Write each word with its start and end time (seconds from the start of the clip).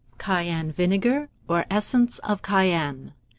CAYENNE 0.17 0.71
VINEGAR, 0.71 1.29
or 1.47 1.65
ESSENCE 1.69 2.17
OF 2.23 2.41
CAYENNE. 2.41 3.13